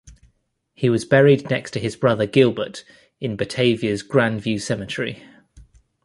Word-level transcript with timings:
He 0.73 0.89
was 0.89 1.05
buried 1.05 1.51
next 1.51 1.69
to 1.73 1.79
his 1.79 1.95
brother 1.95 2.25
Gilbert 2.25 2.83
in 3.19 3.35
Batavia's 3.35 4.01
Grandview 4.01 4.59
Cemetery. 4.59 5.21